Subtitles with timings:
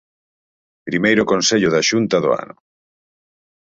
[0.87, 2.55] Primeiro Consello da Xunta do ano.